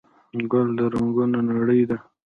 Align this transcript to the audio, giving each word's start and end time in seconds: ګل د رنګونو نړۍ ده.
ګل 0.51 0.67
د 0.77 0.79
رنګونو 0.93 1.39
نړۍ 1.49 1.81
ده. 1.89 1.97